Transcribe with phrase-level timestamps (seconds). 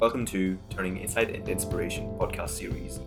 [0.00, 3.00] Welcome to Turning Insight into Inspiration podcast series.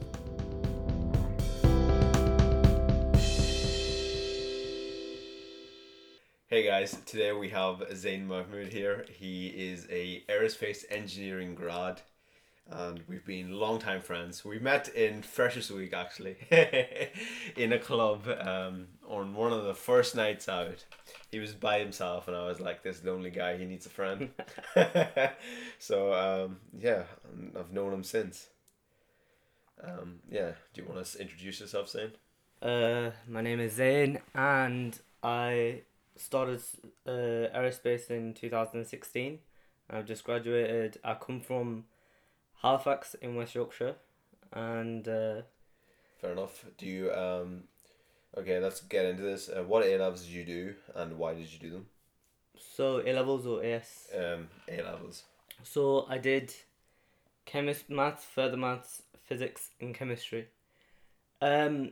[6.45, 9.07] Hey guys, today we have Zain Mahmood here.
[9.09, 11.99] He is a aerospace engineering grad
[12.69, 14.45] and we've been long-time friends.
[14.45, 16.37] We met in Freshers Week actually,
[17.57, 20.85] in a club um, on one of the first nights out.
[21.31, 24.29] He was by himself, and I was like, "This lonely guy, he needs a friend."
[25.79, 27.03] so um, yeah,
[27.57, 28.47] I've known him since.
[29.83, 32.11] Um, yeah, do you want to introduce yourself, Zain?
[32.61, 35.81] Uh, my name is Zain, and I
[36.15, 36.61] started
[37.05, 39.39] uh, aerospace in two thousand and sixteen.
[39.89, 40.97] I've just graduated.
[41.03, 41.85] I come from
[42.63, 43.95] Halifax in West Yorkshire,
[44.51, 45.41] and uh,
[46.19, 46.65] Fair enough.
[46.77, 47.63] Do you um?
[48.37, 49.49] Okay, let's get into this.
[49.49, 51.85] Uh, what A levels did you do, and why did you do them?
[52.57, 54.07] so A levels or AS.
[54.17, 55.23] Um, A levels.
[55.63, 56.53] So I did
[57.45, 60.47] chemist, maths, further maths, physics, and chemistry.
[61.41, 61.91] Um,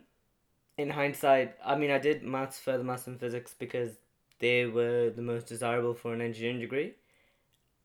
[0.78, 3.92] in hindsight, I mean, I did maths, further maths, and physics because
[4.40, 6.94] they were the most desirable for an engineering degree,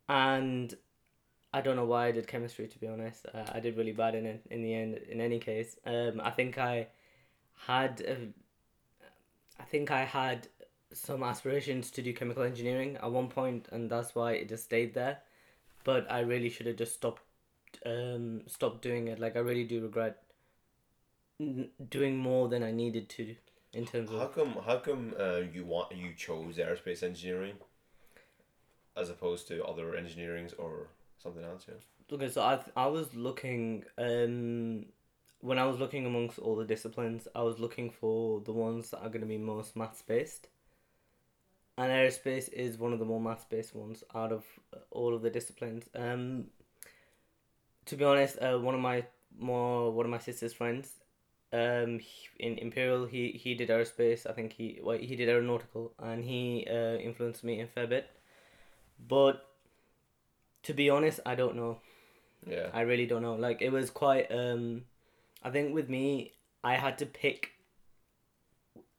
[0.08, 0.75] and
[1.52, 2.69] I don't know why I did chemistry.
[2.69, 4.94] To be honest, uh, I did really bad in it in the end.
[5.08, 6.88] In any case, um, I think I
[7.66, 8.16] had, a,
[9.58, 10.48] I think I had
[10.92, 14.94] some aspirations to do chemical engineering at one point, and that's why it just stayed
[14.94, 15.19] there.
[15.84, 17.22] But I really should have just stopped,
[17.84, 19.19] um, stopped doing it.
[19.19, 20.22] Like I really do regret
[21.41, 23.34] n- doing more than I needed to
[23.72, 24.34] in terms How of.
[24.34, 24.56] come?
[24.64, 27.55] How come uh, you want you chose aerospace engineering,
[28.97, 30.88] as opposed to other engineerings or
[31.22, 31.67] something else?
[31.69, 31.75] Yeah.
[32.12, 34.86] Okay, so I I was looking um
[35.41, 39.00] when I was looking amongst all the disciplines, I was looking for the ones that
[39.00, 40.48] are going to be most maths based.
[41.78, 44.44] And aerospace is one of the more maths based ones out of
[44.75, 45.89] uh, all of the disciplines.
[45.94, 46.50] Um,
[47.87, 49.05] to be honest, uh, one of my
[49.39, 50.94] more one of my sister's friends,
[51.53, 54.26] um, he- in Imperial, he he did aerospace.
[54.28, 58.06] I think he well, he did aeronautical, and he uh, influenced me a fair bit.
[59.09, 59.44] But
[60.66, 61.78] to be honest, I don't know.
[62.47, 62.69] Yeah.
[62.72, 63.34] I really don't know.
[63.34, 64.31] Like it was quite.
[64.31, 64.82] Um,
[65.43, 66.32] I think with me,
[66.62, 67.50] I had to pick.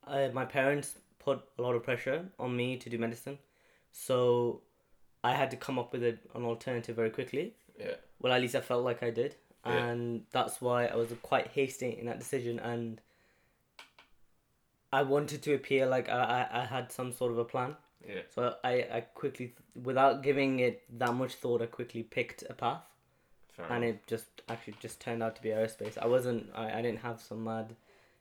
[0.06, 3.38] Uh, my parents put a lot of pressure on me to do medicine,
[3.91, 4.61] so
[5.23, 7.53] I had to come up with a, an alternative very quickly.
[7.77, 7.95] Yeah.
[8.22, 9.35] Well, at least I felt like I did,
[9.66, 9.88] Yeah.
[9.88, 13.01] and that's why I was quite hasty in that decision, and
[14.94, 17.75] I wanted to appear like I, I, I had some sort of a plan.
[18.05, 18.21] Yeah.
[18.33, 22.83] So I, I quickly, without giving it that much thought, I quickly picked a path
[23.57, 23.95] Fair and enough.
[23.95, 25.97] it just actually just turned out to be aerospace.
[25.97, 26.47] I wasn't.
[26.53, 27.75] I, I didn't have some mad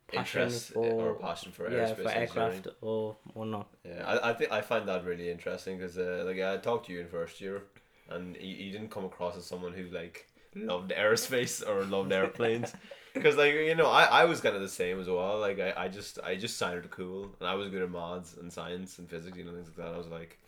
[0.09, 3.69] passion Interest for or passion for yeah aerospace for aircraft or or not.
[3.85, 6.93] Yeah, I, I think I find that really interesting because uh, like I talked to
[6.93, 7.65] you in first year,
[8.09, 12.73] and you, you didn't come across as someone who like loved aerospace or loved airplanes.
[13.17, 15.39] Because like you know I, I was kind of the same as well.
[15.39, 18.53] Like I, I just I just sounded cool, and I was good at maths and
[18.53, 19.95] science and physics, you know things like that.
[19.95, 20.39] I was like,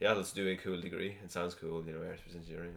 [0.00, 1.16] yeah, let's do a cool degree.
[1.24, 2.74] It sounds cool, you know, aerospace engineering.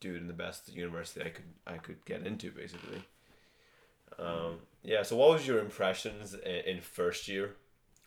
[0.00, 3.02] Do it in the best university I could I could get into basically.
[4.18, 5.02] Um, yeah.
[5.02, 7.56] So what was your impressions in, in first year?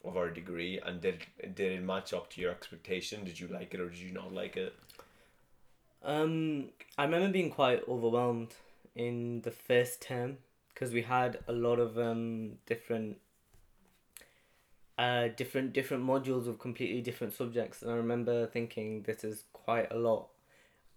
[0.06, 1.25] of our degree and did
[1.56, 4.31] did it match up to your expectation did you like it or did you not
[4.33, 4.73] like it
[6.03, 8.53] Um, I remember being quite overwhelmed
[8.95, 10.38] in the first term
[10.77, 13.17] because we had a lot of um different.
[14.99, 19.91] Uh, different different modules of completely different subjects, and I remember thinking this is quite
[19.91, 20.29] a lot,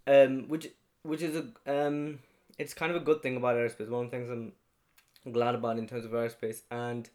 [0.06, 0.68] um, which
[1.02, 2.18] which is a um,
[2.58, 3.90] it's kind of a good thing about aerospace.
[3.90, 7.10] One of the things I'm glad about in terms of aerospace, and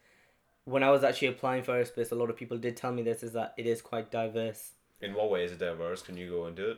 [0.65, 3.23] when I was actually applying for aerospace, a lot of people did tell me this
[3.23, 4.73] is that it is quite diverse.
[5.01, 6.77] in what way is it diverse can you go into it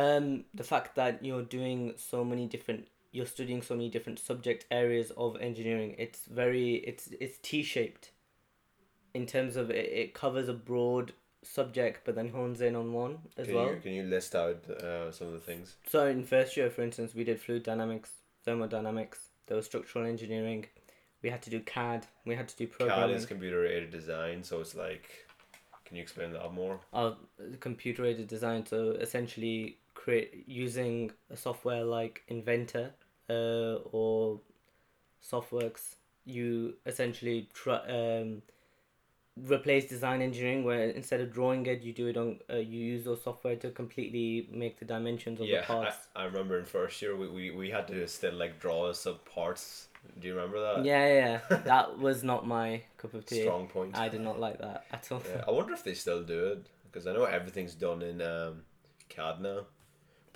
[0.00, 4.66] um the fact that you're doing so many different you're studying so many different subject
[4.70, 8.10] areas of engineering it's very it's it's t-shaped.
[9.14, 13.18] In terms of it, it covers a broad subject but then hones in on one
[13.36, 13.70] as can well.
[13.70, 15.76] you can you list out uh, some of the things?
[15.86, 18.10] So in first year for instance we did fluid dynamics
[18.44, 20.66] thermodynamics there was structural engineering
[21.22, 24.60] we had to do cad we had to do CAD is computer aided design so
[24.60, 25.26] it's like
[25.84, 26.80] can you explain that more?
[26.92, 27.12] Uh,
[27.60, 32.92] computer aided design so essentially create using a software like inventor
[33.28, 34.40] uh, or
[35.22, 38.42] SolidWorks you essentially try um,
[39.46, 43.04] replace design engineering where instead of drawing it you do it on uh, you use
[43.04, 45.96] those software to completely make the dimensions of yeah the parts.
[46.14, 49.18] I, I remember in first year we, we, we had to still like draw some
[49.32, 49.88] parts.
[50.20, 50.84] Do you remember that?
[50.84, 51.56] Yeah yeah yeah.
[51.64, 53.42] that was not my cup of tea.
[53.42, 53.96] Strong point.
[53.96, 55.22] I did not like that at all.
[55.28, 58.62] Yeah, I wonder if they still do it because I know everything's done in um,
[59.08, 59.66] CAD now.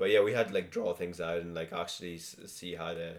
[0.02, 3.14] But yeah, we had to like draw things out and like actually see how to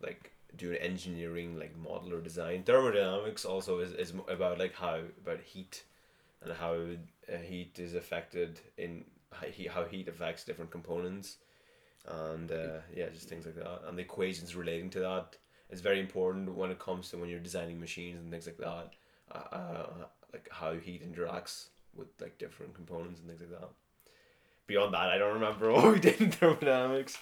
[0.00, 2.62] like do an engineering like model or design.
[2.62, 5.82] Thermodynamics also is, is about like how about heat
[6.44, 6.74] and how
[7.28, 9.04] uh, heat is affected in
[9.68, 11.38] how heat affects different components.
[12.06, 13.80] And uh, yeah just things like that.
[13.88, 15.36] And the equations relating to that
[15.70, 18.90] is very important when it comes to when you're designing machines and things like that.
[19.34, 19.86] Uh, uh,
[20.32, 23.70] like how heat interacts with like different components and things like that
[24.66, 27.18] beyond that i don't remember what we did in thermodynamics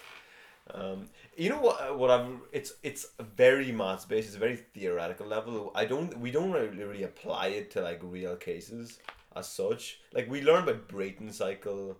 [0.72, 1.98] um, you know what?
[1.98, 3.06] What I've it's it's
[3.36, 4.28] very maths based.
[4.28, 5.72] It's a very theoretical level.
[5.74, 8.98] I don't we don't really, really apply it to like real cases
[9.36, 10.00] as such.
[10.12, 11.96] Like we learn about Brayton cycle,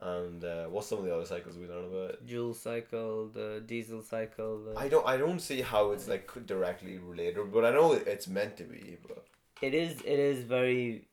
[0.00, 2.26] and uh, what's some of the other cycles we learn about?
[2.26, 4.62] Joule cycle, the diesel cycle.
[4.64, 4.78] The...
[4.78, 8.56] I don't I don't see how it's like directly related, but I know it's meant
[8.58, 8.98] to be.
[9.06, 9.24] But
[9.62, 10.00] It is.
[10.02, 11.06] It is very,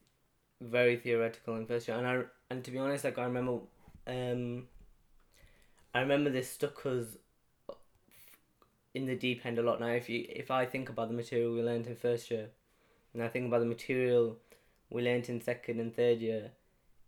[0.59, 3.59] very theoretical in first year, and I and to be honest, like I remember,
[4.07, 4.67] um,
[5.93, 7.17] I remember this stuck us
[8.93, 9.79] in the deep end a lot.
[9.79, 12.47] Now, if you if I think about the material we learned in first year,
[13.13, 14.37] and I think about the material
[14.89, 16.51] we learned in second and third year,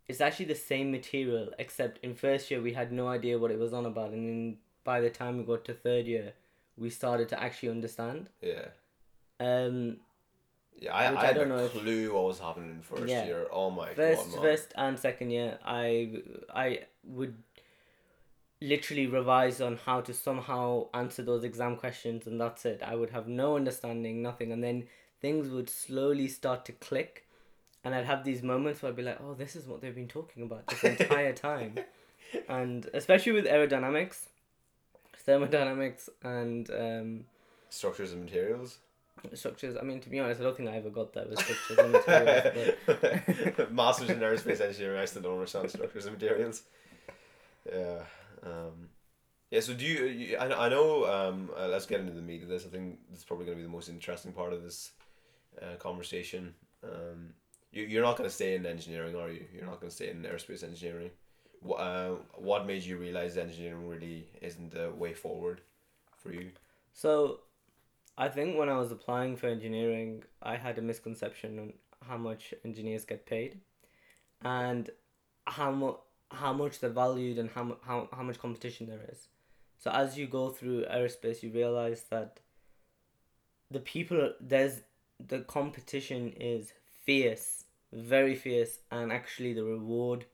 [0.07, 3.59] it's actually the same material except in first year we had no idea what it
[3.59, 6.33] was on about, and then by the time we got to third year,
[6.77, 8.29] we started to actually understand.
[8.41, 8.67] yeah,
[9.39, 9.97] Um,
[10.81, 13.25] yeah, I, I I don't no know if- clue what was happening in first Yeah.
[13.25, 13.47] year.
[13.51, 14.41] Oh my first god, man.
[14.41, 15.85] first and second year i
[16.65, 16.67] i
[17.03, 17.35] would
[18.63, 23.09] literally revise on how to somehow answer those exam questions and that's it i would
[23.09, 24.83] have no understanding nothing and then
[25.19, 27.25] things would slowly start to click
[27.83, 30.07] and i'd have these moments where i'd be like oh this is what they've been
[30.07, 31.73] talking about this entire time
[32.49, 34.25] and especially with aerodynamics
[35.25, 37.25] thermodynamics and um,
[37.69, 38.79] Structures and materials.
[39.33, 41.77] Structures i mean to be honest i don't think i ever got that with structures
[41.77, 44.99] and materials but Masters in aerospace engineering.
[44.99, 46.63] I still don't understand structures and materials.
[47.71, 47.99] Yeah.
[48.43, 48.89] Um,
[49.49, 49.59] yeah.
[49.59, 50.05] So do you?
[50.05, 51.05] you I, know- I know.
[51.05, 52.65] Um, uh, let's get into the meat of this.
[52.65, 54.91] I think this is probably going to be the most interesting part of this
[55.61, 56.53] uh, conversation.
[56.83, 57.33] Um,
[57.71, 59.45] you you're not going to stay in engineering, are you?
[59.53, 61.11] You're not going to stay in aerospace engineering.
[61.61, 65.61] What uh, what made you realize engineering really isn't the way forward
[66.17, 66.51] for you?
[66.93, 67.39] So,
[68.21, 71.73] I think when I was applying for engineering, I had a misconception on
[72.07, 73.59] how much engineers get paid,
[74.43, 74.91] and
[75.47, 75.95] how much
[76.29, 79.27] how much they're valued and how, mu- how how much competition there is.
[79.79, 82.39] So as you go through aerospace, you realize that
[83.71, 84.81] the people there's
[85.33, 90.25] the competition is fierce, very fierce, and actually the reward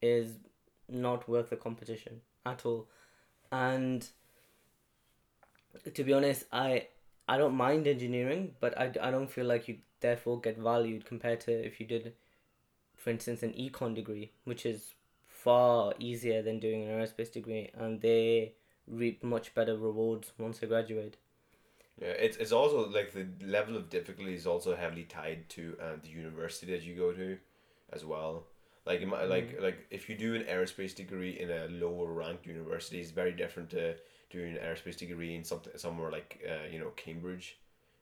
[0.00, 0.38] is
[0.88, 2.88] not worth the competition at all,
[3.52, 4.08] and
[5.92, 6.86] to be honest, I
[7.28, 11.40] I don't mind engineering, but I, I don't feel like you therefore get valued compared
[11.42, 12.14] to if you did,
[12.96, 14.94] for instance, an econ degree, which is
[15.26, 18.54] far easier than doing an aerospace degree, and they
[18.86, 21.16] reap much better rewards once they graduate.
[22.00, 25.96] Yeah, it's it's also like the level of difficulty is also heavily tied to uh,
[26.02, 27.38] the university that you go to,
[27.92, 28.44] as well.
[28.86, 33.10] Like like like if you do an aerospace degree in a lower ranked university, it's
[33.10, 33.96] very different to
[34.30, 37.58] doing an aerospace degree in something somewhere like uh, you know Cambridge,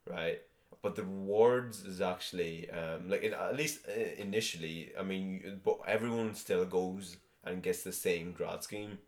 [0.08, 0.40] right?
[0.82, 4.92] But the rewards is actually um like at least uh, initially.
[4.98, 8.98] I mean, but everyone still goes and gets the same grad scheme.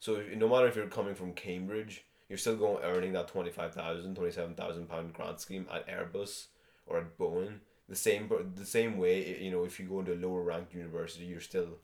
[0.00, 4.88] So no matter if you're coming from Cambridge, you're still going earning that 25,000, 27,000
[4.88, 6.46] pound grant scheme at Airbus
[6.86, 7.58] or at Boeing.
[7.88, 11.26] The same the same way, you know, if you go into a lower ranked university,
[11.26, 11.78] you're still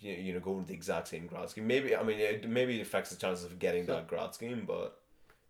[0.00, 1.66] you, you know going to the exact same grad scheme.
[1.66, 4.64] Maybe I mean it maybe it affects the chances of getting So- that grad scheme,
[4.66, 5.00] but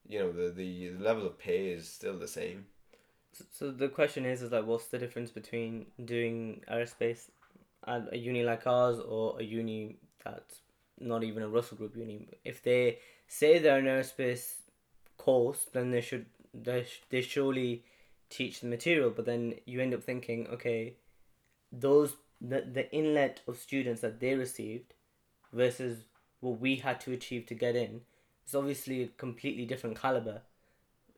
[0.09, 2.67] you know the, the the level of pay is still the same.
[3.33, 7.31] So, so the question is, is like, what's the difference between doing aerospace
[7.87, 10.63] at a uni like ours or a uni that's
[10.99, 12.29] not even a Russell Group uni?
[12.45, 14.55] If they say they're an aerospace
[15.17, 17.85] course, then they should they, sh- they surely
[18.31, 19.11] teach the material.
[19.11, 20.95] But then you end up thinking, okay,
[21.71, 24.95] those the the inlet of students that they received
[25.53, 26.05] versus
[26.41, 28.03] what we had to achieve to get in
[28.47, 30.43] is obviously a completely different caliber,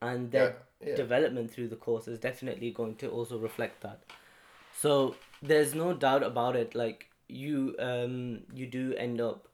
[0.03, 0.53] and their Yeah,
[0.85, 1.03] yeah.
[1.03, 4.03] development through the course is definitely going to also reflect that.
[4.73, 6.75] So there's no doubt about it.
[6.75, 9.49] Like you, um, you do end up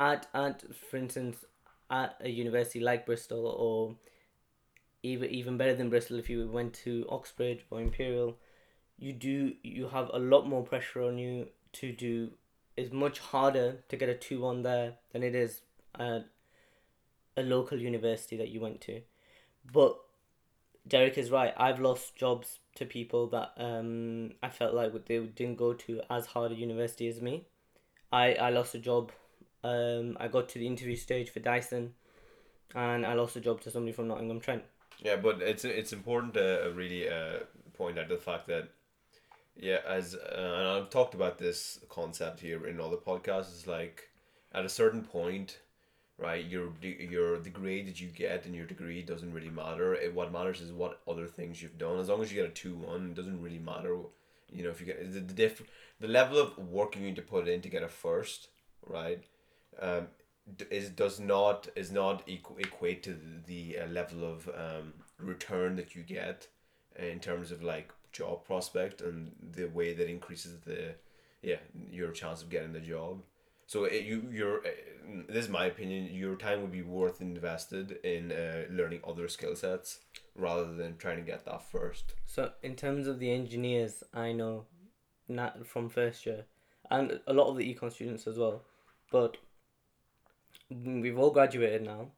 [0.00, 1.44] at at for instance
[1.90, 3.96] at a university like Bristol or
[5.02, 8.36] even even better than Bristol if you went to Oxbridge or Imperial,
[8.98, 12.32] you do you have a lot more pressure on you to do.
[12.76, 15.62] It's much harder to get a two one there than it is
[15.98, 16.26] at
[17.36, 19.02] a local university that you went to.
[19.72, 19.98] But
[20.86, 21.54] Derek is right.
[21.56, 26.26] I've lost jobs to people that um I felt like they didn't go to as
[26.26, 27.46] hard a university as me.
[28.12, 29.12] I I lost a job
[29.64, 31.94] Um, I got to the interview stage for Dyson,
[32.74, 34.64] and I lost a job to somebody from Nottingham Trent.
[34.98, 37.44] Yeah, but it's it's important to really uh,
[37.74, 38.70] point out the fact that
[39.56, 43.54] yeah, as uh, and I've talked about this concept here in other podcasts.
[43.54, 44.08] Is like
[44.52, 45.58] at a certain point,
[46.18, 46.44] right?
[46.44, 49.94] Your your the grade that you get in your degree doesn't really matter.
[49.94, 51.98] It, what matters is what other things you've done.
[51.98, 53.96] As long as you get a two one, it doesn't really matter.
[54.50, 55.68] You know, if you get the the diff-
[56.00, 58.48] the level of work you need to put in to get a first,
[58.86, 59.22] right?
[59.80, 60.08] Um,
[60.70, 63.16] is does not is not equ- equate to
[63.46, 66.48] the uh, level of um, return that you get
[66.98, 70.94] in terms of like job prospect and the way that increases the
[71.42, 71.56] yeah
[71.90, 73.22] your chance of getting the job
[73.66, 74.70] so it, you your uh,
[75.28, 79.56] this is my opinion your time would be worth invested in uh, learning other skill
[79.56, 80.00] sets
[80.34, 84.64] rather than trying to get that first So in terms of the engineers, I know,
[85.28, 86.44] not from first year,
[86.90, 88.62] and a lot of the econ students as well,
[89.10, 89.36] but
[90.70, 92.08] we've all graduated now.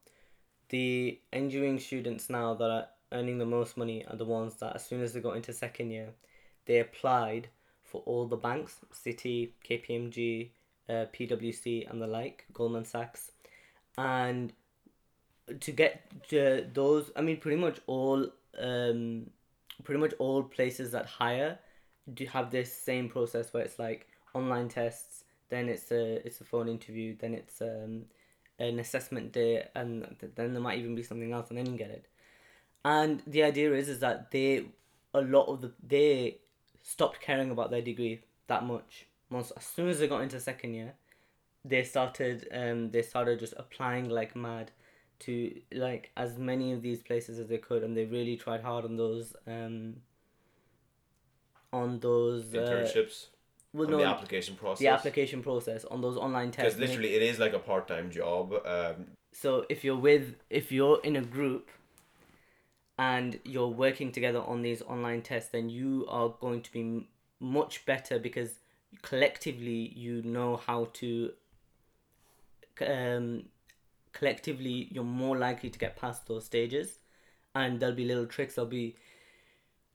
[0.68, 4.84] The engineering students now that are earning the most money are the ones that as
[4.84, 6.10] soon as they got into second year,
[6.66, 7.48] they applied
[7.82, 10.50] for all the banks, Citi, KPMG,
[10.88, 13.30] uh, PwC, and the like, Goldman Sachs,
[13.96, 14.52] and
[15.60, 18.26] to get to those, I mean, pretty much all,
[18.58, 19.30] um,
[19.84, 21.58] pretty much all places that hire
[22.12, 26.44] do have this same process where it's like online tests, then it's a it's a
[26.44, 28.04] phone interview, then it's um,
[28.58, 31.78] an assessment day, and th- then there might even be something else, and then you
[31.78, 32.06] get it.
[32.84, 34.66] And the idea is is that they
[35.12, 36.38] a lot of the they
[36.82, 39.06] stopped caring about their degree that much.
[39.30, 40.94] Once as soon as they got into second year,
[41.64, 44.70] they started um they started just applying like mad
[45.20, 48.84] to like as many of these places as they could, and they really tried hard
[48.84, 49.96] on those um
[51.72, 53.26] on those uh, internships
[53.72, 56.76] well, on no, the application process the application process on those online tests.
[56.76, 61.00] because literally it is like a part-time job um, So if you're with if you're
[61.02, 61.68] in a group
[62.98, 67.08] and you're working together on these online tests, then you are going to be
[67.40, 68.58] much better because
[69.02, 71.32] collectively you know how to.
[72.84, 73.44] Um,
[74.12, 76.98] collectively, you're more likely to get past those stages,
[77.54, 78.54] and there'll be little tricks.
[78.54, 78.96] There'll be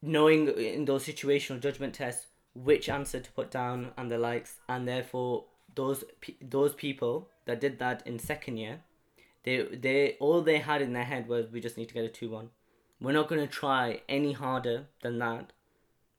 [0.02, 4.88] knowing in those situational judgment tests which answer to put down and the likes, and
[4.88, 6.04] therefore those
[6.42, 8.82] those people that did that in second year
[9.44, 12.26] they they all they had in their head was we just need to get a
[12.26, 12.48] 2-1
[13.02, 15.54] we're not going to try any harder than that.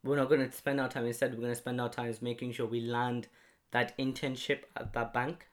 [0.03, 2.21] We're not going to spend our time instead we're going to spend our time is
[2.21, 3.27] making sure we land
[3.71, 5.47] that internship at that bank.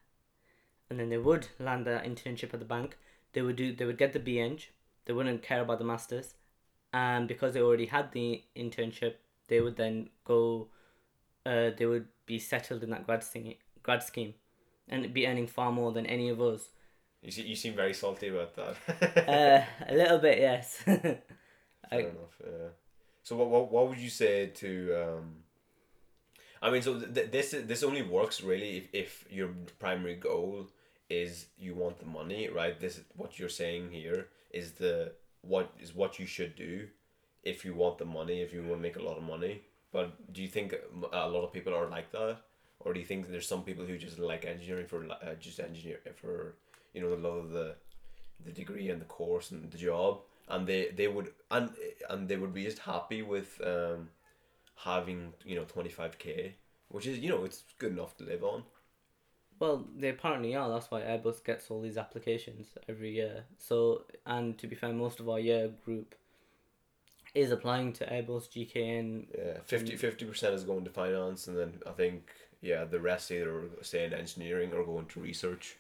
[0.89, 2.97] And then they would land that internship at the bank.
[3.35, 4.65] They would do they would get the beng
[5.05, 6.35] they wouldn't care about the masters.
[6.93, 9.15] And because they already had the internship
[9.49, 10.69] they would then go
[11.45, 14.35] uh, they would be settled in that grad scheme grad scheme
[14.89, 16.71] and be earning far more than any of us
[17.23, 20.77] you, see, you seem very salty about that uh, a little bit, yes.
[20.85, 21.21] Fair
[21.93, 22.37] I- enough.
[22.45, 22.69] Yeah.
[23.23, 24.71] So what, what what would you say to
[25.03, 25.35] um?
[26.63, 30.67] I mean, so th- this this only works really if, if your primary goal
[31.11, 32.79] is you want the money, right?
[32.81, 36.89] This is what you're saying here is the what is what you should do
[37.43, 39.63] if you want the money, if you want to make a lot of money.
[39.93, 40.75] But do you think
[41.13, 42.39] a lot of people are like that,
[42.81, 46.01] or do you think there's some people who just like engineering for uh, just engineer
[46.17, 46.55] for
[46.99, 47.69] you know the love of the
[48.47, 51.71] the degree and the course and the job and they they would and
[52.11, 54.09] and they would be just happy with um
[54.87, 56.53] having you know 25k
[56.89, 58.63] which is you know it's good enough to live on
[59.61, 60.69] Well, they apparently are.
[60.73, 63.35] That's why Airbus gets all these applications every year.
[63.69, 63.77] So,
[64.35, 66.15] and to be fair, most of our year group
[67.35, 69.27] is applying to Airbus, GKN.
[69.37, 72.21] yeah 50 percent is going to finance and then i think
[72.71, 75.77] yeah the rest either stay in engineering or going to research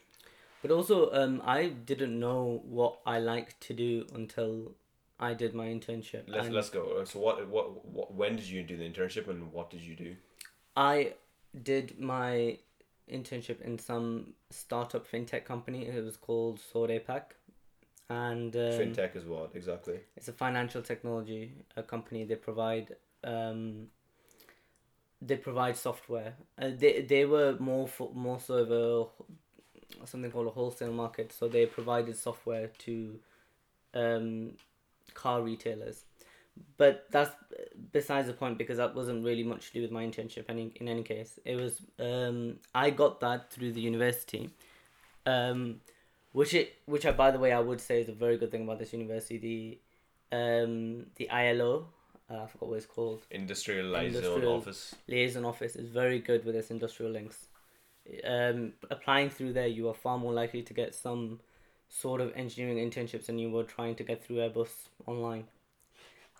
[0.62, 4.72] But also, um, I didn't know what I liked to do until
[5.20, 6.24] I did my internship.
[6.26, 9.52] let's And let's go so what, what what when did you do the internship and
[9.52, 10.16] what did you do
[10.76, 11.14] I
[11.62, 12.58] did my
[13.10, 15.86] internship in some startup fintech company.
[15.86, 17.22] It was called Sword Apak.
[18.10, 22.24] And um, fintech is what exactly It's a financial technology a company.
[22.24, 23.88] They provide um,
[25.20, 26.34] they provide software.
[26.58, 29.06] Uh, they they were more for, more so of a
[30.06, 31.32] something called a wholesale market.
[31.32, 33.18] So they provided software to
[33.94, 34.52] um,
[35.14, 36.04] car retailers.
[36.76, 37.30] But that's
[37.92, 40.44] besides the point because that wasn't really much to do with my internship.
[40.48, 44.50] Any in any case, it was um, I got that through the university.
[45.26, 45.80] Um,
[46.32, 48.64] which it which I by the way I would say is a very good thing
[48.64, 49.38] about this university.
[50.30, 51.86] The um the ILO,
[52.30, 53.22] uh, I forgot what it's called.
[53.30, 57.46] industrial liaison Industrial- office Liaison office is very good with its industrial links.
[58.24, 61.40] Um, applying through there, you are far more likely to get some
[61.88, 65.44] sort of engineering internships than you were trying to get through Airbus online.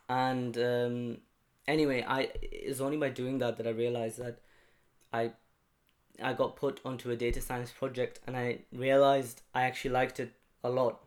[0.09, 1.19] And um,
[1.67, 4.39] anyway, I it's only by doing that that I realized that
[5.13, 5.33] I
[6.23, 10.33] I got put onto a data science project and I realized I actually liked it
[10.65, 11.01] a lot.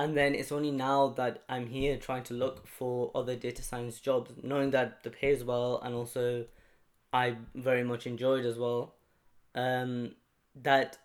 [0.00, 3.98] And then it's only now that I'm here trying to look for other data science
[3.98, 6.46] jobs, knowing that the pay is well and also
[7.12, 8.94] I very much enjoyed as well.
[9.54, 10.14] Um,
[10.54, 10.98] that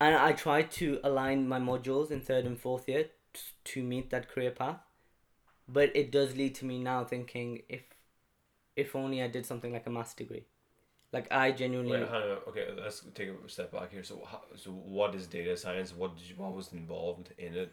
[0.00, 3.04] and I try to align my modules in third and fourth year
[3.34, 4.78] t- to meet that career path,
[5.68, 7.82] but it does lead to me now thinking if
[8.76, 10.44] if only I did something like a master's degree,
[11.12, 12.38] like I genuinely Wait, hang on.
[12.48, 14.02] Okay, let's take a step back here.
[14.02, 15.94] So, how, so what is data science?
[15.94, 17.72] What did you, what was involved in it?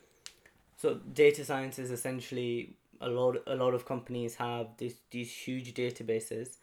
[0.75, 3.37] So data science is essentially a lot.
[3.47, 6.57] A lot of companies have these these huge databases,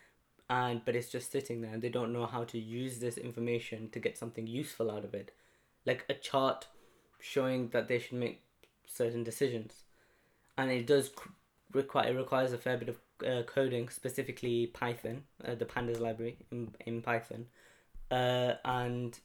[0.50, 3.88] and but it's just sitting there, and they don't know how to use this information
[3.90, 5.32] to get something useful out of it,
[5.86, 6.66] like a chart
[7.20, 8.42] showing that they should make
[8.86, 9.84] certain decisions,
[10.58, 11.10] and it does
[11.72, 16.36] require it requires a fair bit of uh, coding, specifically Python, uh, the Pandas library
[16.50, 17.46] in in Python,
[18.10, 19.18] uh, and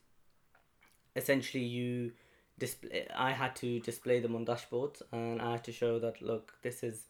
[1.15, 2.11] essentially you
[2.57, 6.53] display I had to display them on dashboards and I had to show that look
[6.61, 7.05] this is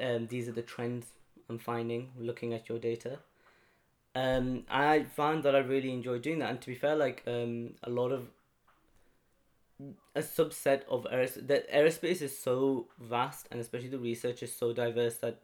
[0.00, 1.06] um, these are the trends
[1.48, 3.18] I'm finding looking at your data
[4.14, 7.74] um I found that I really enjoyed doing that and to be fair like um
[7.82, 8.28] a lot of
[10.14, 14.72] a subset of aerospace that aerospace is so vast and especially the research is so
[14.72, 15.42] diverse that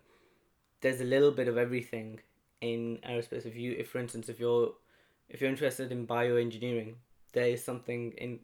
[0.81, 2.21] there's a little bit of everything
[2.61, 4.73] in aerospace if you if for instance if you're
[5.29, 6.95] if you're interested in bioengineering
[7.33, 8.39] there is something in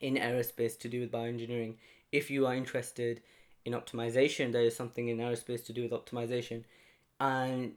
[0.00, 1.74] in aerospace to do with bioengineering.
[2.12, 3.22] If you are interested
[3.64, 6.64] in optimization, there is something in aerospace to do with optimization.
[7.18, 7.74] And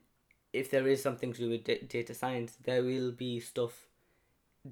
[0.54, 3.88] if there is something to do with da- data science, there will be stuff,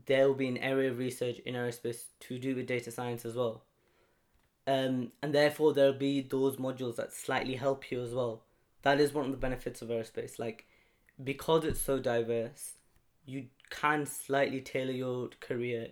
[0.05, 3.35] there will be an area of research in aerospace to do with data science as
[3.35, 3.63] well.
[4.65, 8.43] Um, and therefore, there'll be those modules that slightly help you as well.
[8.81, 10.39] That is one of the benefits of aerospace.
[10.39, 10.65] Like,
[11.23, 12.73] because it's so diverse,
[13.25, 15.89] you can slightly tailor your career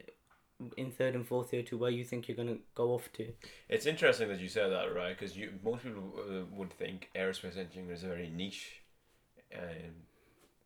[0.78, 3.34] in third and fourth year to where you think you're gonna go off to.
[3.68, 5.18] It's interesting that you said that, right?
[5.18, 8.82] Because you most people uh, would think aerospace engineering is a very niche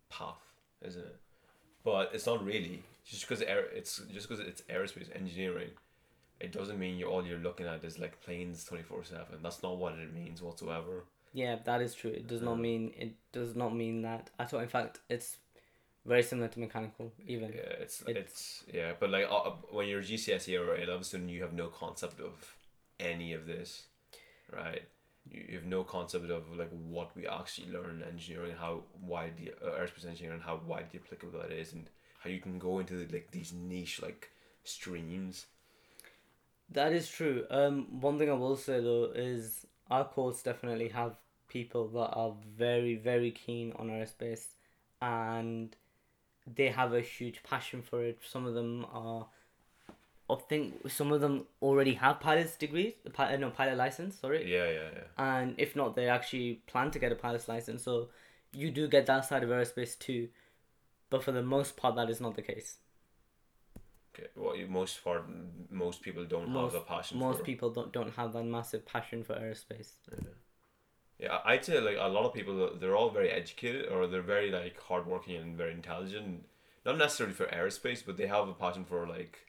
[0.09, 0.41] path,
[0.85, 1.15] isn't it?
[1.83, 2.83] But it's not really.
[3.05, 5.69] Just because air, it's just because it's aerospace engineering,
[6.39, 9.39] it doesn't mean you all you're looking at is like planes twenty four seven.
[9.41, 11.05] That's not what it means whatsoever.
[11.33, 12.11] Yeah, that is true.
[12.11, 14.59] It does not mean it does not mean that at all.
[14.59, 15.37] In fact, it's
[16.05, 17.11] very similar to mechanical.
[17.27, 20.85] Even Yeah, it's It's- it's yeah, but like uh, when you're a GCSE or A
[20.85, 22.55] level student, you have no concept of
[22.99, 23.83] any of this,
[24.51, 24.83] right?
[25.31, 29.79] You, have no concept of like what we actually learn in engineering, how widely uh,
[29.79, 31.89] aerospace engineering, and how widely applicable that is, and
[32.19, 34.29] how you can go into like these niche like
[34.63, 35.45] streams.
[36.71, 37.45] that is true.
[37.49, 41.15] Um, one thing I will say though is our course definitely have
[41.47, 44.45] people that are very very keen on aerospace,
[45.01, 45.75] and
[46.55, 48.19] they have a huge passion for it.
[48.27, 49.27] Some of them are.
[50.29, 54.19] I think some of them already have pilot's degrees, pi- uh, no pilot license.
[54.19, 55.03] Sorry, Yeah, yeah, yeah.
[55.39, 57.83] and if not, they actually plan to get a pilot's license.
[57.83, 58.09] So
[58.53, 60.29] you do get that side of aerospace too,
[61.09, 62.77] but for the most part, that is not the case.
[64.15, 64.27] Okay.
[64.35, 65.23] Well, most part,
[65.69, 67.17] most people don't Most- have a passion.
[67.19, 69.93] Most for, people don't don't have that massive passion for aerospace.
[70.11, 70.29] Yeah.
[71.19, 74.51] Yeah, I'd say like a lot of people, they're all very educated or they're very
[74.51, 76.45] like hardworking and very intelligent.
[76.85, 79.39] Not necessarily for aerospace, but they have a passion for like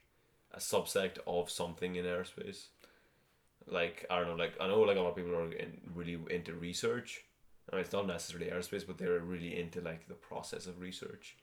[0.52, 2.66] a subsect of something in aerospace.
[3.66, 6.18] Like I don't know, like I know like a lot of people are in, really
[6.30, 7.24] into research.
[7.70, 11.36] I mean, it's not necessarily aerospace, but they're really into like the process of research,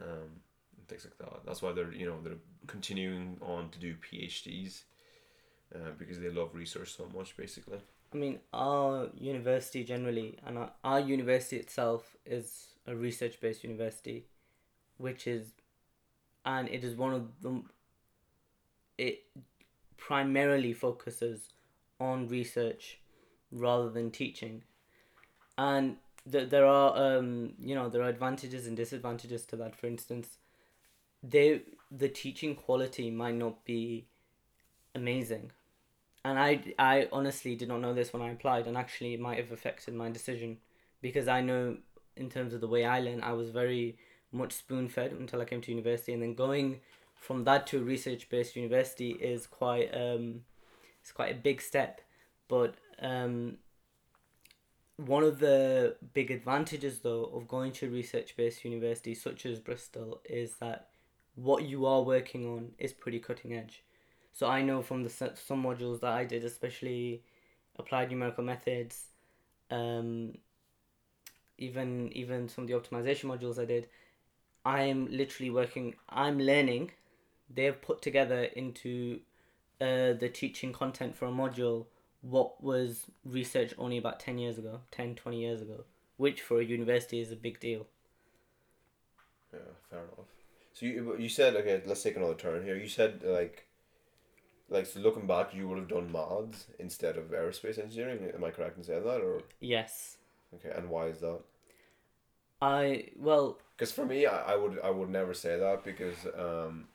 [0.00, 0.40] um,
[0.86, 1.40] things like that.
[1.44, 4.82] That's why they're you know they're continuing on to do PhDs,
[5.74, 7.78] uh, because they love research so much, basically.
[8.12, 14.26] I mean, our university generally, and our, our university itself is a research based university,
[14.96, 15.48] which is,
[16.44, 17.62] and it is one of the.
[18.98, 19.24] It
[19.96, 21.48] primarily focuses
[22.00, 22.98] on research
[23.50, 24.64] rather than teaching.
[25.56, 25.96] And
[26.30, 29.74] th- there are, um, you know, there are advantages and disadvantages to that.
[29.74, 30.38] For instance,
[31.22, 34.06] they the teaching quality might not be
[34.94, 35.52] amazing
[36.24, 39.38] and I I honestly did not know this when I applied, and actually it might
[39.38, 40.58] have affected my decision,
[41.00, 41.78] because I know
[42.16, 43.96] in terms of the way I learn, I was very
[44.32, 46.80] much spoon fed until I came to university, and then going
[47.20, 50.42] from that to a research based university is quite um,
[51.00, 52.00] it's quite a big step,
[52.48, 53.58] but um,
[54.96, 60.20] one of the big advantages though of going to research based universities such as Bristol
[60.24, 60.88] is that
[61.36, 63.84] what you are working on is pretty cutting edge.
[64.32, 67.22] So I know from the some modules that I did, especially
[67.76, 69.06] applied numerical methods,
[69.70, 70.34] um,
[71.58, 73.88] even even some of the optimization modules I did,
[74.64, 75.94] I'm literally working.
[76.08, 76.92] I'm learning.
[77.52, 79.20] They've put together into
[79.80, 81.86] uh, the teaching content for a module
[82.20, 85.84] what was researched only about 10 years ago 10 20 years ago
[86.16, 87.86] which for a university is a big deal
[89.52, 90.26] Yeah, fair enough.
[90.72, 92.76] So you you said okay, let's take another turn here.
[92.76, 93.66] You said like
[94.68, 98.30] like so looking back, you would have done mods instead of aerospace engineering.
[98.34, 100.18] Am I correct in saying that, or yes
[100.54, 100.70] okay?
[100.76, 101.40] And why is that?
[102.60, 106.88] i well Because for me, I, I would I would never say that because um,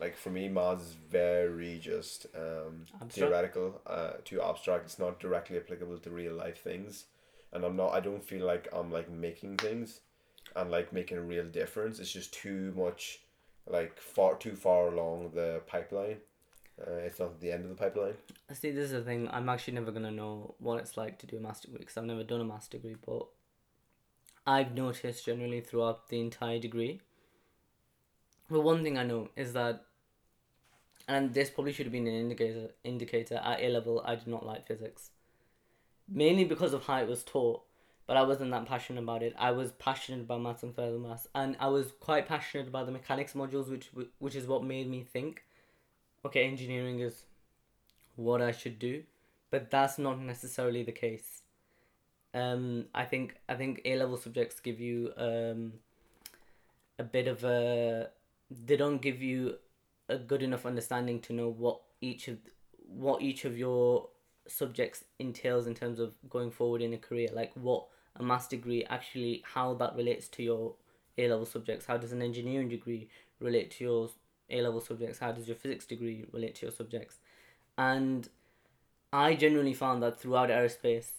[0.00, 4.84] like for me, mods is very just um theoretical, uh, too abstract.
[4.84, 7.04] It's not directly applicable to real life things,
[7.52, 7.92] and I'm not.
[7.92, 10.00] I don't feel like I'm like making things,
[10.56, 11.98] and like making a real difference.
[11.98, 13.20] It's just too much,
[13.66, 16.18] like far too far along the pipeline.
[16.80, 18.14] Uh, it's not the end of the pipeline.
[18.52, 21.26] see this is the thing i'm actually never going to know what it's like to
[21.26, 23.26] do a master degree because i've never done a master degree but
[24.46, 27.00] i've noticed generally throughout the entire degree
[28.48, 29.84] but one thing i know is that
[31.08, 34.46] and this probably should have been an indicator indicator at A level I did not
[34.46, 35.10] like physics.
[36.06, 37.62] Mainly because of how it was taught,
[38.06, 39.34] but I wasn't that passionate about it.
[39.38, 42.92] I was passionate about maths and further maths, and I was quite passionate about the
[42.92, 45.44] mechanics modules, which which is what made me think,
[46.24, 47.24] okay, engineering is
[48.16, 49.02] what I should do,
[49.50, 51.42] but that's not necessarily the case.
[52.34, 55.72] Um, I think I think A level subjects give you um,
[56.98, 58.08] a bit of a
[58.50, 59.56] they don't give you
[60.08, 62.38] a good enough understanding to know what each of
[62.86, 64.08] what each of your
[64.46, 67.28] subjects entails in terms of going forward in a career.
[67.32, 70.74] Like what a master degree actually how that relates to your
[71.18, 71.86] A level subjects.
[71.86, 73.08] How does an engineering degree
[73.40, 74.08] relate to your
[74.50, 75.18] A level subjects?
[75.18, 77.18] How does your physics degree relate to your subjects?
[77.76, 78.28] And
[79.12, 81.10] I generally found that throughout aerospace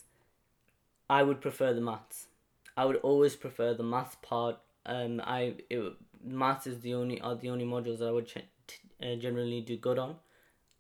[1.10, 2.28] I would prefer the maths.
[2.76, 4.58] I would always prefer the maths part.
[4.86, 8.46] Um I it, maths is the only are the only modules that I would ch-
[9.02, 10.16] uh, generally do good on.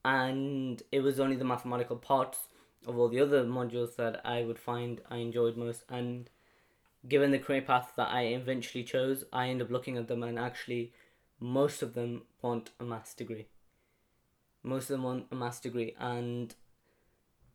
[0.05, 2.47] And it was only the mathematical parts
[2.88, 5.84] of all the other modules that I would find I enjoyed most.
[5.89, 6.29] And
[7.08, 10.38] given the career path that I eventually chose I end up looking at them and
[10.38, 10.93] actually
[11.39, 13.47] most of them want a maths degree.
[14.63, 15.95] Most of them want a maths degree.
[15.99, 16.53] And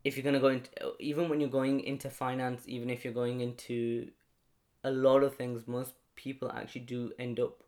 [0.03, 3.13] if you're going to go into even when you're going into finance even if you're
[3.13, 4.09] going into
[4.83, 7.63] a lot of things most people actually do end up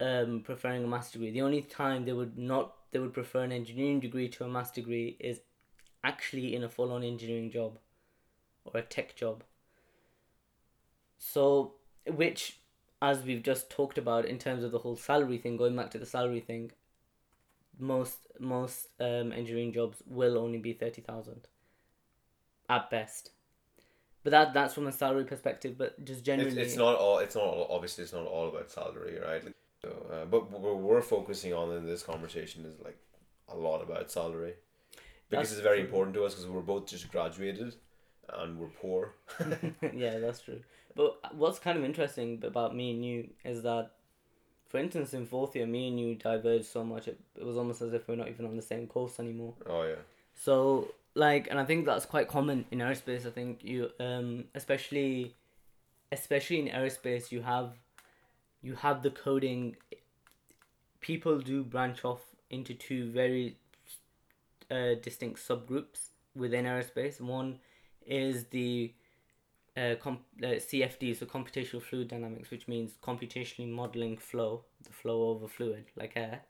[0.00, 1.30] um, preferring a master's degree.
[1.30, 4.84] The only time they would not they would prefer an engineering degree to a master's
[4.84, 5.40] degree is
[6.04, 7.78] actually in a full on engineering job
[8.64, 9.44] or a tech job.
[11.18, 11.74] So,
[12.06, 12.60] which,
[13.02, 15.98] as we've just talked about in terms of the whole salary thing, going back to
[15.98, 16.72] the salary thing,
[17.78, 21.48] most most um, engineering jobs will only be thirty thousand,
[22.68, 23.30] at best.
[24.24, 25.76] But that that's from a salary perspective.
[25.76, 27.18] But just generally, It's, it's not all.
[27.18, 28.04] It's not all, obviously.
[28.04, 29.44] It's not all about salary, right?
[29.44, 32.98] Like, so, uh, but what we're focusing on in this conversation is like
[33.48, 34.54] a lot about salary,
[35.28, 35.86] because That's it's very true.
[35.86, 37.74] important to us because we're both just graduated,
[38.32, 39.14] and we're poor.
[39.94, 40.60] yeah, that's true.
[40.94, 43.92] But what's kind of interesting about me and you is that,
[44.66, 47.06] for instance, in fourth year, me and you diverged so much.
[47.06, 49.54] It, it was almost as if we're not even on the same course anymore.
[49.66, 50.02] Oh yeah.
[50.34, 53.26] So like, and I think that's quite common in aerospace.
[53.26, 55.34] I think you, um, especially,
[56.12, 57.72] especially in aerospace, you have,
[58.62, 59.76] you have the coding.
[61.00, 63.56] People do branch off into two very,
[64.70, 67.20] uh, distinct subgroups within aerospace.
[67.20, 67.58] One
[68.06, 68.92] is the
[69.76, 75.28] uh, comp- uh, CFD, so computational fluid dynamics, which means computationally modeling flow, the flow
[75.28, 76.40] over fluid like air,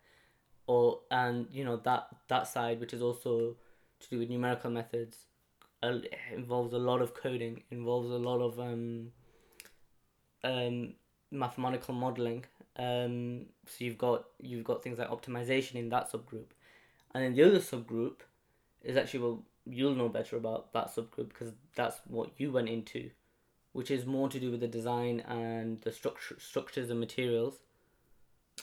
[0.66, 3.56] or and you know that that side, which is also
[4.00, 5.26] to do with numerical methods,
[5.82, 5.98] uh,
[6.34, 9.08] involves a lot of coding, involves a lot of um,
[10.44, 10.94] um,
[11.30, 12.44] mathematical modeling.
[12.76, 16.50] Um, so you've got you've got things like optimization in that subgroup,
[17.14, 18.20] and then the other subgroup
[18.82, 23.10] is actually well you'll know better about that subgroup because that's what you went into,
[23.72, 27.58] which is more to do with the design and the structure structures and materials.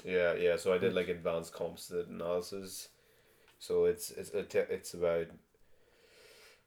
[0.03, 0.55] Yeah, yeah.
[0.57, 2.89] So I did like advanced composite analysis.
[3.59, 5.27] So it's it's a te- it's about.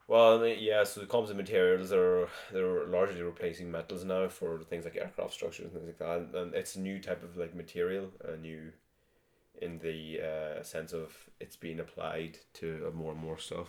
[0.08, 0.84] Well, yeah.
[0.84, 5.66] So the composite materials are they're largely replacing metals now for things like aircraft structures
[5.66, 8.72] and things like that, and, it's a new type of like material, a new,
[9.60, 13.68] in the uh, sense of it's being applied to more and more stuff.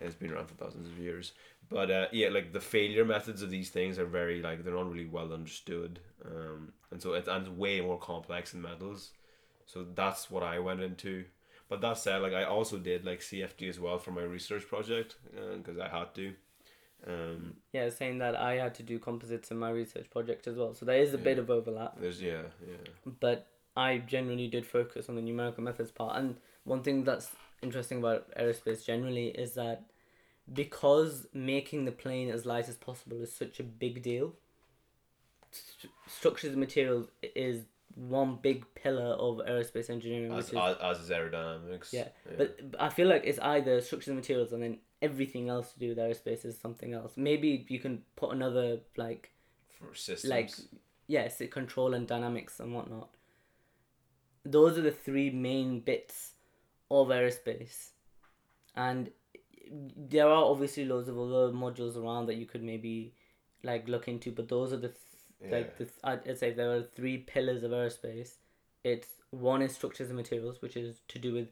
[0.00, 1.32] It's been around for thousands of years.
[1.70, 4.90] But uh, yeah, like the failure methods of these things are very like they're not
[4.90, 9.12] really well understood, um, and so it's and it's way more complex than metals.
[9.66, 11.24] So that's what I went into.
[11.74, 15.16] But that said, like I also did like CFD as well for my research project
[15.56, 16.32] because I had to.
[17.04, 20.72] Um, Yeah, saying that I had to do composites in my research project as well.
[20.72, 22.00] So there is a bit of overlap.
[22.00, 22.76] there's yeah yeah
[23.18, 26.16] but I generally did focus on the numerical methods part.
[26.16, 29.82] And one thing that's interesting about aerospace generally is that
[30.52, 34.34] because making the plane as light as possible is such a big deal,
[35.50, 40.32] st- structures and materials is one big pillar of aerospace engineering.
[40.32, 41.92] as, which is, as, is aerodynamics.
[41.92, 45.72] Yeah, but, but I feel like it's either structures and materials and then everything else
[45.72, 47.12] to do with aerospace is something else.
[47.16, 49.30] Maybe you can put another like
[49.78, 50.30] for systems.
[50.30, 50.50] like
[51.06, 53.10] yes, it control and dynamics and whatnot.
[54.44, 56.32] Those are the three main bits
[56.90, 57.90] of aerospace,
[58.74, 59.10] and
[59.96, 63.14] there are obviously loads of other modules around that you could maybe
[63.62, 64.92] like look into, but those are the
[65.50, 68.34] th- like the th- I'd I'd say there are three pillars of aerospace.
[68.82, 71.48] It's one is structures and materials, which is to do with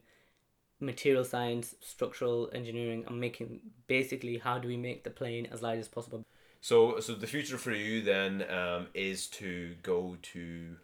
[0.79, 5.79] material science, structural engineering, and making basically how do we make the plane as light
[5.79, 6.23] as possible.
[6.61, 10.77] So, so the future for you then um, is to go to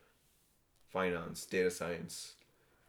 [0.91, 2.33] finance, data science,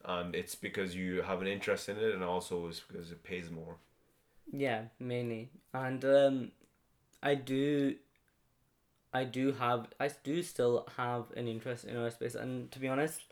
[0.05, 3.51] and it's because you have an interest in it, and also it's because it pays
[3.51, 3.77] more.
[4.53, 5.51] Yeah, mainly.
[5.73, 6.53] And um
[7.23, 7.95] I do
[9.13, 13.23] I do have I do still have an interest in aerospace and to be honest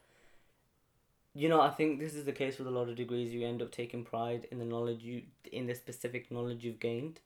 [1.35, 3.33] you know, I think this is the case with a lot of degrees.
[3.33, 7.21] You end up taking pride in the knowledge you in the specific knowledge you've gained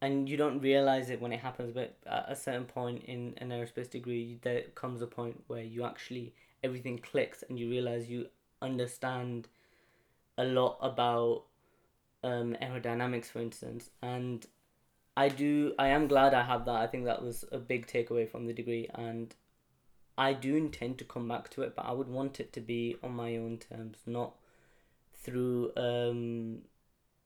[0.00, 3.50] and you don't realize it when it happens but at a certain point in an
[3.50, 8.26] aerospace degree there comes a point where you actually everything clicks and you realize you
[8.60, 9.48] understand
[10.36, 11.44] a lot about
[12.24, 14.46] um, aerodynamics, for instance, and
[15.16, 15.74] I do.
[15.78, 16.76] I am glad I have that.
[16.76, 19.34] I think that was a big takeaway from the degree, and
[20.18, 22.96] I do intend to come back to it, but I would want it to be
[23.02, 24.34] on my own terms, not
[25.12, 26.62] through um,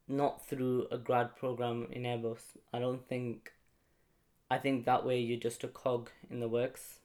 [0.07, 2.57] not through a grad program in Airbus.
[2.72, 3.53] I don't think.
[4.51, 7.01] I think that way you're just a cog in the works,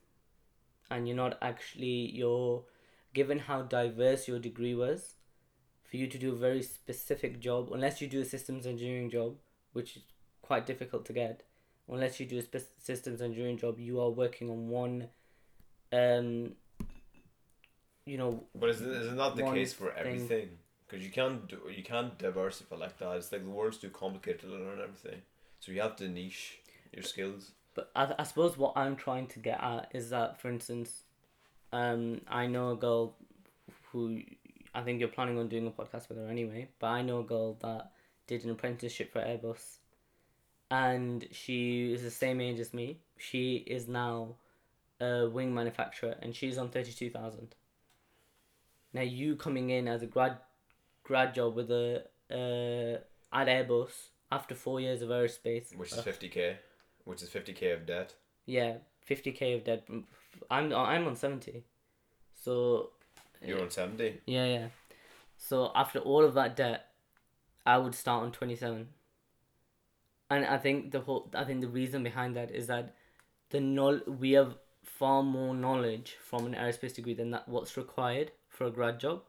[0.90, 2.64] and you're not actually you're
[3.14, 5.16] given how diverse your degree was
[5.84, 9.36] for you to do a very specific job, unless you do a systems engineering job,
[9.74, 10.00] which
[10.44, 11.42] quite difficult to get,
[11.90, 15.08] unless you do a systems engineering job, you are working on one,
[15.92, 16.52] um,
[18.06, 20.06] you know, But is it, is it not the case for thing.
[20.06, 20.50] everything?
[20.86, 23.16] Because you can't do you can't diversify like that.
[23.16, 25.22] It's like the world's too complicated to learn everything.
[25.60, 26.60] So you have to niche
[26.94, 27.52] your skills.
[27.74, 31.04] But I, I suppose what I'm trying to get at is that, for instance,
[31.72, 33.16] um, I know a girl
[33.92, 34.22] who
[34.76, 36.68] I think you're planning on doing a podcast with her anyway.
[36.80, 37.92] But I know a girl that
[38.28, 39.78] did an apprenticeship for Airbus,
[40.74, 42.88] and she is the same age as me.
[43.18, 43.46] She
[43.78, 44.36] is now
[45.00, 47.56] a wing manufacturer, and she's on thirty two thousand.
[48.94, 50.38] Now you coming in as a grad
[51.04, 52.96] grad job with a uh,
[53.40, 53.92] at Airbus
[54.32, 56.58] after four years of aerospace, Which is fifty k,
[57.06, 58.16] which is fifty k of debt.
[58.46, 59.88] yeah, fifty k of debt.
[60.50, 61.64] I'm I'm on seventy,
[62.44, 62.90] so
[63.46, 64.22] You're on seventy.
[64.26, 64.68] yeah, yeah.
[65.38, 66.88] So after all of that debt,
[67.66, 68.88] I would start on twenty seven.
[70.30, 72.96] And I think the whole I think the reason behind that is that
[73.50, 78.32] the knowl we have far more knowledge from an aerospace degree than that what's required
[78.50, 79.24] for a grad job.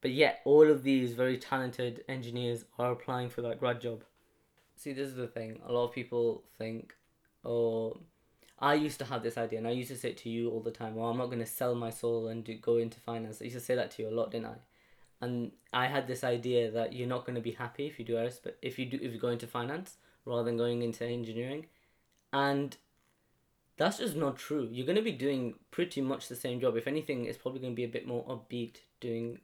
[0.00, 4.04] But yet all of these very talented engineers are applying for that grad job.
[4.76, 5.60] See, this is the thing.
[5.66, 6.94] A lot of people think,
[7.44, 7.98] oh,
[8.58, 10.60] I used to have this idea, and I used to say it to you all
[10.60, 10.94] the time.
[10.94, 13.40] Well, I'm not going to sell my soul and do, go into finance.
[13.40, 14.56] I used to say that to you a lot, didn't I?
[15.24, 18.14] And I had this idea that you're not going to be happy if you do
[18.14, 21.66] aerospace, if you do, if you go into finance rather than going into engineering,
[22.32, 22.76] and
[23.78, 24.68] that's just not true.
[24.70, 26.76] You're going to be doing pretty much the same job.
[26.76, 29.38] If anything, it's probably going to be a bit more upbeat doing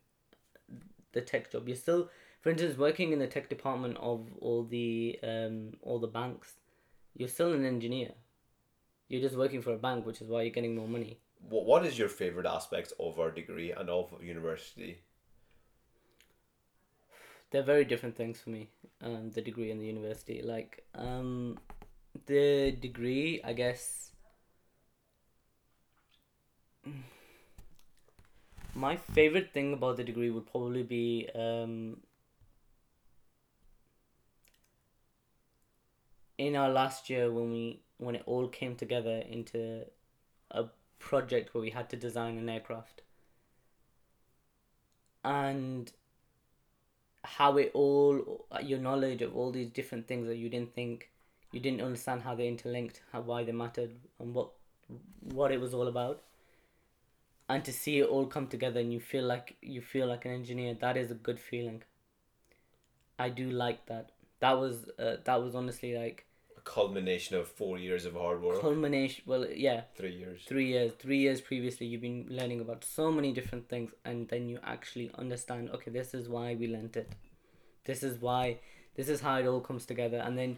[1.12, 1.66] the tech job.
[1.66, 2.10] You're still,
[2.42, 6.54] for instance, working in the tech department of all the um all the banks.
[7.16, 8.12] You're still an engineer.
[9.08, 11.18] You're just working for a bank, which is why you're getting more money.
[11.48, 14.92] What What is your favorite aspect of our degree and of university?
[17.50, 18.68] They're very different things for me.
[19.02, 20.40] Um, the degree and the university.
[20.42, 21.58] Like um,
[22.26, 24.12] the degree, I guess.
[28.74, 31.96] My favorite thing about the degree would probably be um,
[36.38, 39.84] in our last year when we when it all came together into
[40.52, 40.64] a
[40.98, 43.02] project where we had to design an aircraft
[45.22, 45.92] and
[47.22, 51.10] how it all your knowledge of all these different things that you didn't think
[51.52, 54.50] you didn't understand how they interlinked how why they mattered and what
[55.22, 56.22] what it was all about.
[57.48, 60.32] And to see it all come together and you feel like you feel like an
[60.32, 61.82] engineer that is a good feeling.
[63.18, 64.10] I do like that.
[64.38, 66.26] That was uh, that was honestly like
[66.70, 68.60] culmination of four years of hard work.
[68.60, 69.80] culmination well yeah.
[69.96, 70.42] Three years.
[70.46, 70.92] three years.
[71.04, 75.10] Three years previously you've been learning about so many different things and then you actually
[75.24, 77.10] understand okay this is why we learnt it.
[77.84, 78.58] This is why
[78.94, 80.18] this is how it all comes together.
[80.18, 80.56] And then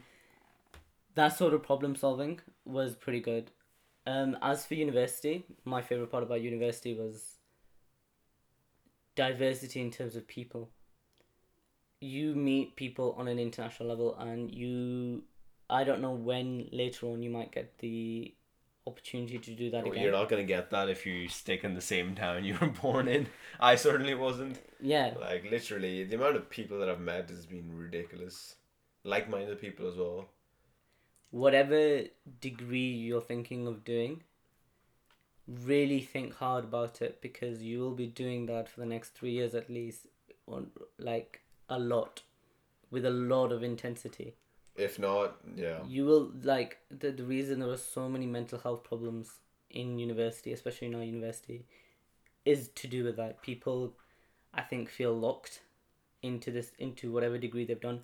[1.14, 3.50] that sort of problem solving was pretty good.
[4.06, 7.26] Um as for university my favorite part about university was
[9.24, 10.70] diversity in terms of people.
[12.00, 15.22] You meet people on an international level and you
[15.78, 18.34] i don't know when later on you might get the
[18.90, 21.74] opportunity to do that Well, again You're not gonna get that if you stick in
[21.74, 23.28] the same town you were born in.
[23.60, 24.58] I certainly wasn't.
[24.80, 28.56] yeah Like literally, the amount of people that I've met has been ridiculous.
[29.04, 30.20] Like-minded people as well.
[31.42, 31.80] whatever
[32.40, 34.22] degree you're thinking of doing
[35.46, 39.32] really think hard about it because you will be doing that for the next three
[39.32, 40.06] years at least
[40.46, 42.22] on like a lot
[42.90, 44.34] with a lot of intensity
[44.76, 45.80] If not, yeah.
[45.86, 49.30] you will like the, the reason there are so many mental health problems
[49.70, 51.64] in university especially in our university
[52.44, 53.42] is to do with that.
[53.42, 53.92] People
[54.54, 55.60] i think feel locked
[56.22, 58.00] into this into whatever degree they've done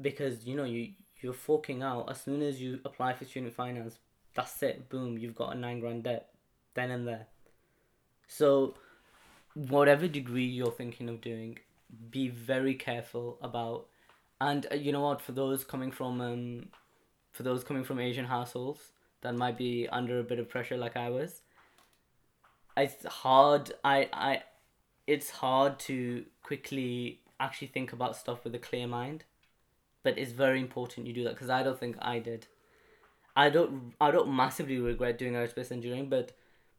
[0.00, 2.10] because you know you you're forking out.
[2.10, 3.98] As soon as you apply for student finance
[4.34, 4.88] that's it.
[4.88, 6.30] Boom you've got a nine grand debt
[6.74, 7.26] then and there.
[8.26, 8.74] So
[9.54, 11.58] whatever degree you're thinking of doing
[12.10, 13.86] be very careful about
[14.40, 16.66] and uh, you know what for those coming from um
[17.32, 20.96] for those coming from asian households that might be under a bit of pressure like
[20.96, 21.42] i was
[22.76, 24.42] it's hard i i
[25.06, 29.24] it's hard to quickly actually think about stuff with a clear mind.
[30.02, 32.46] But it's very important you do that because i don't think i did.
[33.36, 36.32] I don't i don't massively regret doing aerospace engineering but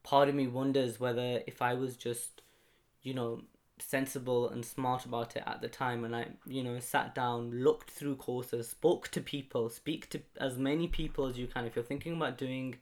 [0.04, 2.42] part of me wonders whether if i was just
[3.04, 3.42] you know
[3.82, 7.90] sensible and smart about it at the time and I you know sat down looked
[7.90, 11.66] through courses spoke to people speak to as many people as you can.
[11.66, 12.76] If you're thinking about doing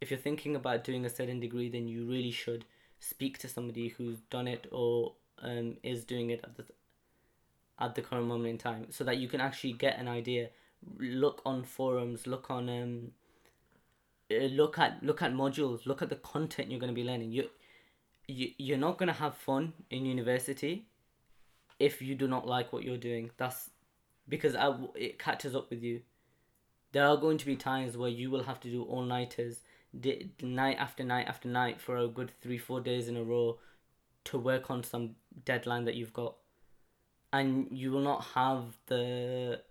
[0.00, 2.64] if you're thinking about doing a certain degree then you really should
[3.00, 6.64] speak to somebody who's done it or um, is doing it at the
[7.78, 10.48] at the current moment in time so that you can actually get an idea.
[10.98, 13.12] Look on forums look on um
[14.30, 17.32] uh, look at look at modules look at the content you're going to be learning.
[17.32, 17.48] You
[18.26, 20.86] you, you're not going to have fun in university
[21.78, 23.30] if you do not like what you're doing.
[23.36, 23.70] That's
[24.28, 26.02] because I, it catches up with you.
[26.92, 29.60] There are going to be times where you will have to do all nighters
[29.98, 33.58] di- night after night after night for a good three four days in a row
[34.24, 36.36] to work on some deadline that you've got.
[37.32, 39.62] And you will not have the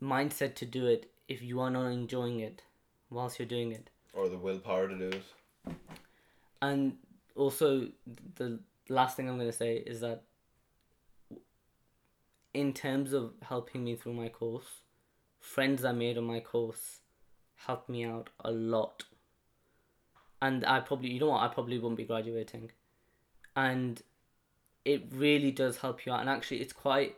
[0.00, 2.62] mindset to do it if you are not enjoying it
[3.10, 3.90] whilst you're doing it.
[4.12, 5.22] Or the willpower to do it.
[6.62, 6.96] and
[7.36, 7.88] also
[8.36, 10.22] the last thing i'm to say is that
[12.54, 14.82] in terms of helping me through my course
[15.40, 17.00] friends i made on my course
[17.56, 19.04] helped me out a lot.
[20.40, 22.70] And i probably you know what i probably won't be graduating.
[23.54, 24.02] And
[24.84, 26.20] it really does help you out.
[26.20, 27.16] And actually it's quite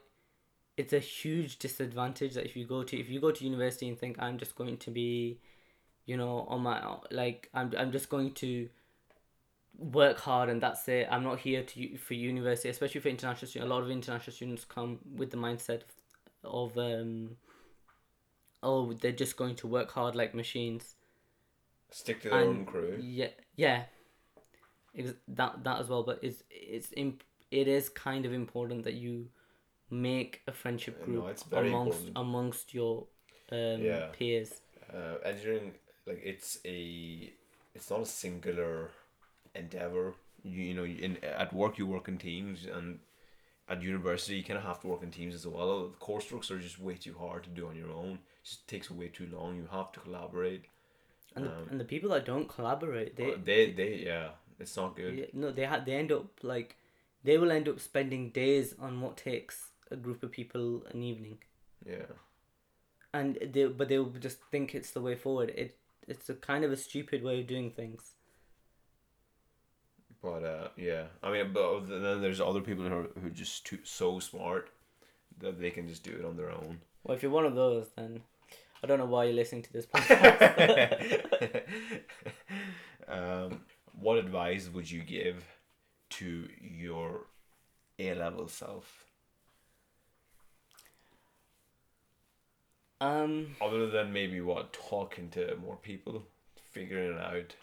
[0.77, 3.99] it's a huge disadvantage that if you go to if you go to university and
[3.99, 5.41] think i'm just going to be
[6.07, 8.69] you know on my like i'm, I'm just going to
[9.79, 13.71] work hard and that's it i'm not here to for university especially for international students
[13.71, 15.83] a lot of international students come with the mindset
[16.45, 17.37] of um
[18.63, 20.95] oh they're just going to work hard like machines
[21.91, 22.99] Stick to their And- own crew.
[23.01, 23.85] yeah yeah
[25.29, 29.29] that that as well but it's it's imp- it is kind of important that you
[29.91, 32.19] make a friendship No, group very amongst important.
[32.19, 33.07] amongst your
[33.53, 34.09] um Yeah.
[34.13, 34.61] peers
[34.93, 35.75] Uh, engineering,
[36.07, 37.31] like it's a,
[37.75, 38.91] it's not a singular
[39.55, 40.15] endeavor.
[40.45, 42.99] You, you know, in at work you work in teams, and
[43.69, 45.89] at university you kind of have to work in teams as well.
[45.89, 48.15] The course structures are just way too hard to do on your own.
[48.15, 49.57] It just takes way too long.
[49.57, 50.65] You have to collaborate.
[51.37, 54.29] and the, Um, and the people that don't collaborate they They, they, they yeah,
[54.59, 55.19] it's not good.
[55.19, 56.77] Yeah, no, they ha- they end up like
[57.25, 61.39] they will end up spending days on what takes a group of people an evening,
[61.85, 62.13] Yeah.
[63.13, 65.51] and they but they will just think it's the way forward.
[65.51, 65.77] It
[66.07, 68.13] it's a kind of a stupid way of doing things.
[70.23, 73.67] But uh, yeah, I mean, but then there's other people who are, who are just
[73.67, 74.71] too so smart
[75.39, 76.81] that they can just do it on their own.
[77.05, 78.23] Well, if you're one of those, then
[78.83, 81.23] I don't know why you're listening to this podcast.
[83.09, 83.61] um,
[84.01, 85.45] what advice would you give
[86.11, 87.27] to your
[87.99, 89.05] A level self?
[93.01, 96.25] Um, Other than maybe what talking to more people,
[96.73, 97.55] figuring it out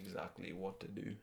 [0.00, 1.14] exactly what to do.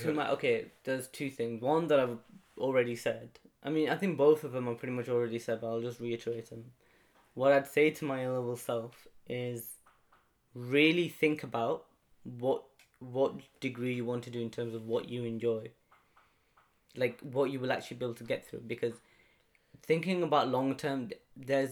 [0.00, 1.62] to my okay, there's two things.
[1.62, 2.18] One that I've
[2.58, 3.30] already said.
[3.62, 6.00] I mean, I think both of them are pretty much already said, but I'll just
[6.00, 6.64] reiterate them.
[7.34, 9.78] What I'd say to my level self is
[10.54, 11.86] really think about
[12.24, 12.64] what
[13.00, 15.70] what degree you want to do in terms of what you enjoy.
[16.96, 18.94] Like what you will actually be able to get through because
[19.82, 21.70] thinking about long term there's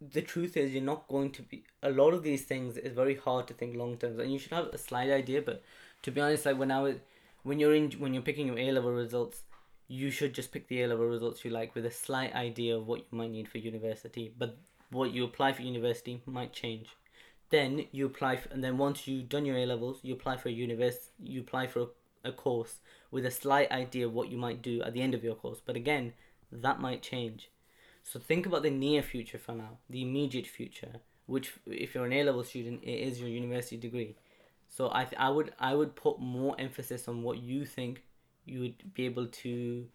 [0.00, 3.16] the truth is you're not going to be a lot of these things is very
[3.16, 5.62] hard to think long term and you should have a slight idea but
[6.02, 6.96] to be honest like when I was
[7.42, 9.42] when you're in when you're picking your A level results
[9.88, 12.86] you should just pick the A level results you like with a slight idea of
[12.86, 14.58] what you might need for university but
[14.90, 16.88] what you apply for university might change.
[17.50, 20.48] Then you apply for, and then once you've done your A levels you apply for
[20.48, 21.80] a university you apply for
[22.24, 22.80] a, a course
[23.10, 25.60] with a slight idea of what you might do at the end of your course
[25.64, 26.12] but again
[26.52, 27.50] that might change
[28.06, 30.92] so think about the near future for now, the immediate future,
[31.26, 34.14] which if you're an A level student, it is your university degree.
[34.68, 38.04] So I th- I would I would put more emphasis on what you think
[38.44, 39.88] you would be able to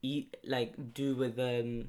[0.00, 1.88] eat like do with um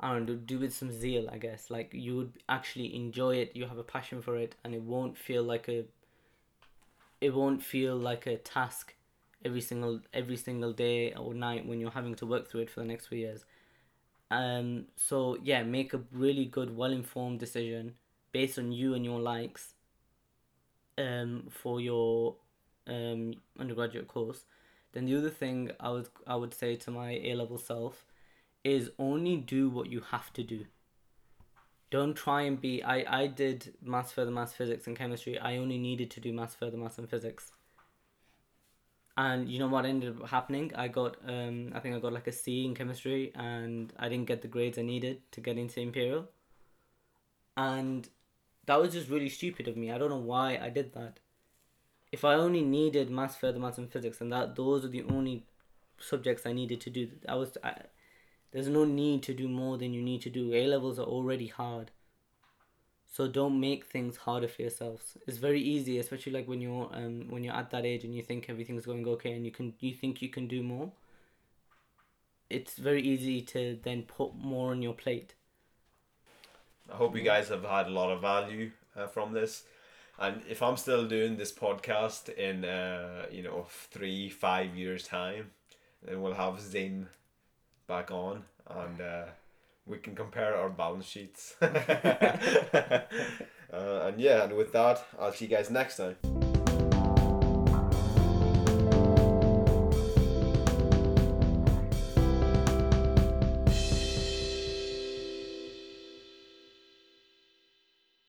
[0.00, 1.70] I don't know, do with some zeal, I guess.
[1.70, 5.18] Like you would actually enjoy it, you have a passion for it and it won't
[5.18, 5.84] feel like a
[7.20, 8.94] it won't feel like a task
[9.44, 12.80] every single every single day or night when you're having to work through it for
[12.80, 13.44] the next few years.
[14.30, 17.94] Um, so yeah, make a really good, well informed decision
[18.32, 19.74] based on you and your likes.
[20.98, 22.34] Um, for your
[22.88, 24.44] um undergraduate course,
[24.92, 28.04] then the other thing I would I would say to my A level self,
[28.64, 30.66] is only do what you have to do.
[31.90, 32.82] Don't try and be.
[32.82, 35.38] I I did maths further maths physics and chemistry.
[35.38, 37.52] I only needed to do maths further maths and physics
[39.18, 40.70] and you know what ended up happening?
[40.76, 44.26] I got um i think i got like a c in chemistry and i didn't
[44.26, 46.28] get the grades i needed to get into imperial.
[47.56, 48.08] And
[48.66, 49.90] that was just really stupid of me.
[49.90, 51.18] I don't know why i did that.
[52.12, 55.44] If i only needed maths further maths and physics and that those are the only
[55.98, 57.08] subjects i needed to do.
[57.28, 57.74] I was I,
[58.52, 60.54] there's no need to do more than you need to do.
[60.54, 61.90] A levels are already hard
[63.10, 65.16] so don't make things harder for yourselves.
[65.26, 68.22] It's very easy, especially like when you're um when you're at that age and you
[68.22, 70.92] think everything's going okay and you can you think you can do more.
[72.50, 75.34] It's very easy to then put more on your plate.
[76.90, 79.64] I hope you guys have had a lot of value uh, from this.
[80.18, 85.50] And if I'm still doing this podcast in, uh, you know, three, five years' time,
[86.02, 87.08] then we'll have Zane
[87.86, 89.24] back on and uh,
[89.88, 91.56] we can compare our balance sheets.
[91.62, 91.66] uh,
[93.72, 96.37] and yeah, and with that, I'll see you guys next time.